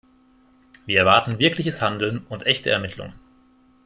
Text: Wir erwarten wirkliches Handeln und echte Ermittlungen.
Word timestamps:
Wir 0.87 0.97
erwarten 0.97 1.37
wirkliches 1.37 1.83
Handeln 1.83 2.25
und 2.27 2.47
echte 2.47 2.71
Ermittlungen. 2.71 3.13